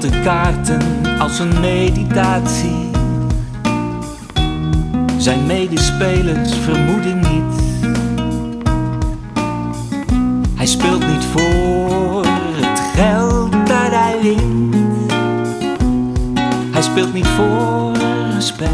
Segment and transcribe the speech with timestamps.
[0.00, 0.80] de kaarten
[1.18, 2.90] als een meditatie.
[5.16, 7.60] Zijn medespelers vermoeden niet.
[10.54, 14.74] Hij speelt niet voor het geld dat hij wint.
[16.72, 17.92] Hij speelt niet voor
[18.34, 18.70] respect.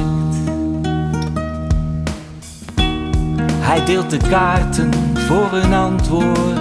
[3.58, 6.60] Hij deelt de kaarten voor een antwoord.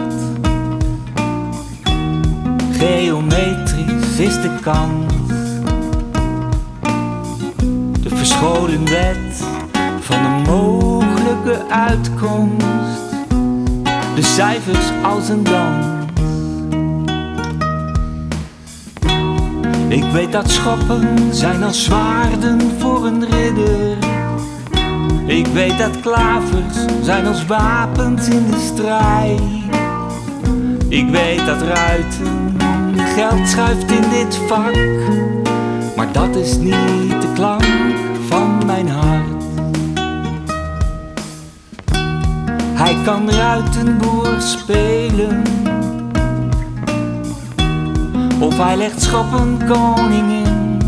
[2.71, 3.70] Geometrisch
[4.21, 5.13] is de kans.
[8.01, 9.43] De verscholen wet
[9.99, 13.09] van een mogelijke uitkomst.
[14.15, 15.85] De cijfers als een dans.
[19.87, 23.97] Ik weet dat schoppen zijn als zwaarden voor een ridder.
[25.25, 29.41] Ik weet dat klavers zijn als wapens in de strijd.
[30.87, 32.50] Ik weet dat ruiten
[33.15, 34.75] geld schuift in dit vak.
[35.95, 37.63] Maar dat is niet de klank
[38.27, 39.43] van mijn hart.
[42.73, 45.41] Hij kan ruitenboer spelen.
[48.39, 50.79] Of hij legt schoppen koning in.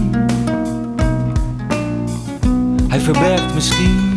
[2.87, 4.11] Hij verbergt misschien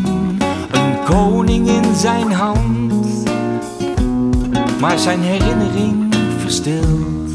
[0.71, 2.95] een koning in zijn hand.
[4.81, 7.26] Maar zijn herinnering verstilt.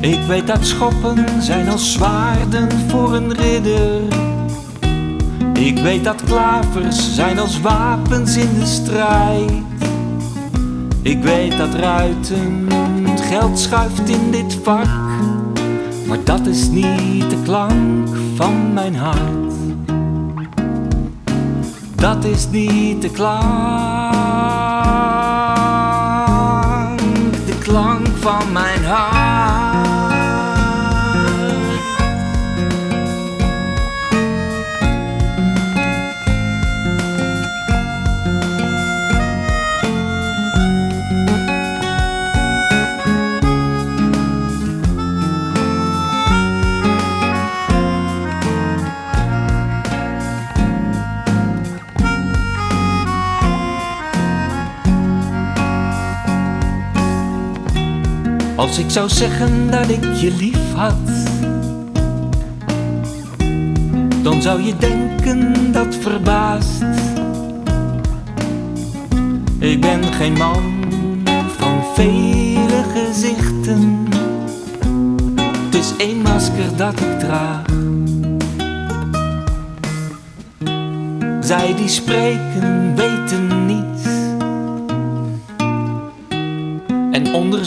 [0.00, 4.02] Ik weet dat schoppen zijn als zwaarden voor een ridder.
[5.52, 9.52] Ik weet dat klavers zijn als wapens in de strijd.
[11.02, 12.68] Ik weet dat ruiten
[13.30, 14.86] geld schuift in dit vak.
[16.06, 19.52] Maar dat is niet de klank van mijn hart.
[21.94, 23.40] Dat is niet de klank,
[27.46, 28.69] de klank van mijn
[58.60, 61.08] Als ik zou zeggen dat ik je lief had,
[64.22, 66.82] dan zou je denken dat verbaast.
[69.58, 70.84] Ik ben geen man
[71.58, 74.06] van vele gezichten,
[75.64, 77.64] het is één masker dat ik draag.
[81.40, 83.49] Zij die spreken weten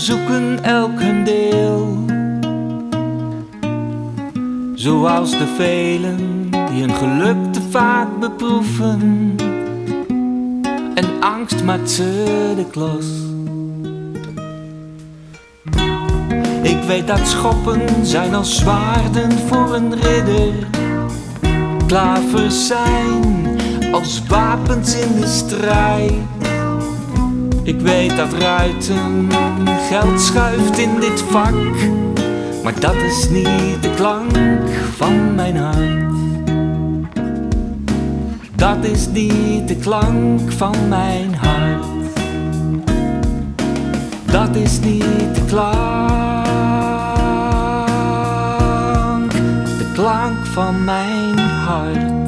[0.07, 2.05] niets en onderzoeken elk hun deel.
[4.75, 9.35] Zoals de velen die hun geluk te vaak beproeven.
[10.93, 13.05] En angst maakt ze de klos.
[16.61, 20.67] Ik weet dat schoppen zijn als zwaarden voor een ridder.
[21.87, 23.57] Klavers zijn
[23.91, 26.52] als wapens in de strijd.
[27.63, 29.29] Ik weet dat ruiten
[29.89, 31.53] geld schuift in dit vak,
[32.63, 36.13] maar dat is niet de klank van mijn hart.
[38.55, 41.85] Dat is niet de klank van mijn hart.
[44.25, 45.71] Dat is niet de klank,
[49.77, 52.22] de klank van mijn hart.